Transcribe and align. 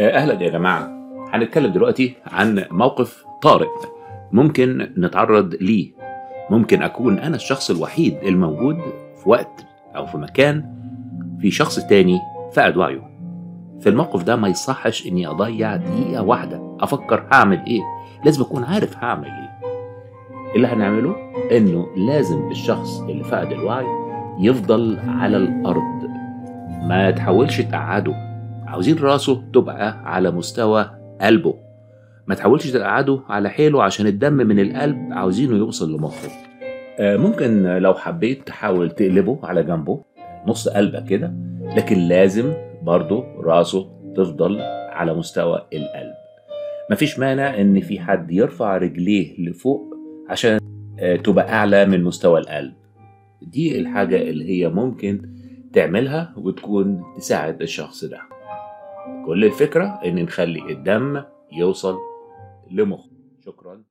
أهلا 0.00 0.42
يا 0.42 0.50
جماعة. 0.50 0.90
هنتكلم 1.32 1.72
دلوقتي 1.72 2.14
عن 2.26 2.64
موقف 2.70 3.24
طارئ 3.42 3.68
ممكن 4.32 4.92
نتعرض 4.98 5.54
ليه. 5.60 5.92
ممكن 6.50 6.82
أكون 6.82 7.18
أنا 7.18 7.36
الشخص 7.36 7.70
الوحيد 7.70 8.16
الموجود 8.22 8.76
في 9.22 9.28
وقت 9.28 9.66
أو 9.96 10.06
في 10.06 10.18
مكان 10.18 10.64
في 11.40 11.50
شخص 11.50 11.78
تاني 11.86 12.20
فقد 12.52 12.76
وعيه 12.76 13.10
في 13.80 13.88
الموقف 13.88 14.22
ده 14.22 14.36
ما 14.36 14.48
يصحش 14.48 15.06
إني 15.06 15.26
أضيع 15.26 15.76
دقيقة 15.76 16.22
واحدة 16.22 16.76
أفكر 16.80 17.26
هعمل 17.32 17.64
إيه. 17.66 17.80
لازم 18.24 18.42
أكون 18.42 18.64
عارف 18.64 18.96
هعمل 18.96 19.26
إيه. 19.26 19.50
اللي 20.56 20.66
هنعمله 20.66 21.16
إنه 21.52 21.86
لازم 21.96 22.50
الشخص 22.50 23.00
اللي 23.00 23.24
فقد 23.24 23.52
الوعي 23.52 23.86
يفضل 24.40 24.98
على 25.08 25.36
الأرض. 25.36 26.06
ما 26.82 27.10
تحاولش 27.10 27.60
تقعده 27.60 28.35
عاوزين 28.66 28.98
راسه 28.98 29.42
تبقى 29.54 30.02
على 30.04 30.30
مستوى 30.30 30.90
قلبه. 31.20 31.54
ما 32.26 32.34
تحاولش 32.34 32.70
تقعده 32.70 33.20
على 33.28 33.48
حيله 33.48 33.82
عشان 33.82 34.06
الدم 34.06 34.32
من 34.32 34.60
القلب 34.60 34.96
عاوزينه 35.12 35.56
يوصل 35.56 35.94
لمخه. 35.94 36.28
آه، 36.98 37.16
ممكن 37.16 37.62
لو 37.62 37.94
حبيت 37.94 38.46
تحاول 38.46 38.90
تقلبه 38.90 39.38
على 39.42 39.62
جنبه 39.62 40.04
نص 40.46 40.68
قلبك 40.68 41.04
كده 41.04 41.32
لكن 41.76 41.98
لازم 41.98 42.52
برضه 42.82 43.24
راسه 43.40 43.90
تفضل 44.16 44.60
على 44.90 45.14
مستوى 45.14 45.56
القلب. 45.72 46.14
مفيش 46.90 47.18
مانع 47.18 47.60
إن 47.60 47.80
في 47.80 48.00
حد 48.00 48.30
يرفع 48.30 48.76
رجليه 48.76 49.48
لفوق 49.48 49.94
عشان 50.28 50.60
آه، 51.00 51.16
تبقى 51.16 51.52
أعلى 51.52 51.86
من 51.86 52.04
مستوى 52.04 52.40
القلب. 52.40 52.72
دي 53.42 53.78
الحاجة 53.78 54.22
اللي 54.22 54.44
هي 54.50 54.68
ممكن 54.68 55.22
تعملها 55.72 56.34
وتكون 56.36 57.02
تساعد 57.16 57.62
الشخص 57.62 58.04
ده. 58.04 58.18
كل 59.26 59.44
الفكرة 59.44 59.84
إن 60.04 60.22
نخلي 60.24 60.72
الدم 60.72 61.22
يوصل 61.52 61.96
لمخه. 62.70 63.10
شكرا. 63.44 63.82